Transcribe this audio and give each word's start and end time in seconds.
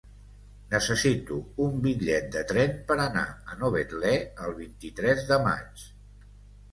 Necessito 0.69 1.35
un 1.65 1.75
bitllet 1.83 2.25
de 2.35 2.41
tren 2.51 2.73
per 2.87 2.97
anar 3.03 3.25
a 3.51 3.57
Novetlè 3.59 4.15
el 4.47 4.55
vint-i-tres 4.63 5.23
de 5.33 5.39
maig. 5.49 5.85